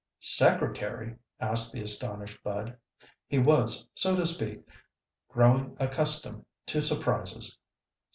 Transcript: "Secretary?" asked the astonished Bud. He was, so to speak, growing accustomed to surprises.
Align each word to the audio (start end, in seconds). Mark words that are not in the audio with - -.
"Secretary?" 0.41 1.15
asked 1.39 1.71
the 1.71 1.83
astonished 1.83 2.41
Bud. 2.41 2.75
He 3.27 3.37
was, 3.37 3.87
so 3.93 4.15
to 4.15 4.25
speak, 4.25 4.67
growing 5.29 5.77
accustomed 5.79 6.43
to 6.65 6.81
surprises. 6.81 7.59